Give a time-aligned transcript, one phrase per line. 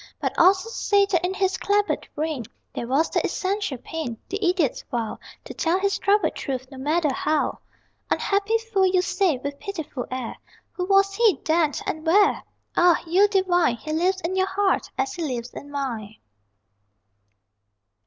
[0.19, 4.81] But also say that in his clabbered brain There was the essential pain The idiot's
[4.89, 7.59] vow To tell his troubled Truth, no matter how.
[8.09, 10.37] Unhappy fool, you say, with pitiful air:
[10.71, 12.41] Who was he, then, and where?
[12.75, 16.15] Ah, you divine He lives in your heart, as he lives in mine.